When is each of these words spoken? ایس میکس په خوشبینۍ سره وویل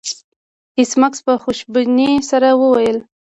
ایس 0.77 0.91
میکس 0.99 1.19
په 1.25 1.33
خوشبینۍ 1.43 2.13
سره 2.29 2.49
وویل 2.61 2.97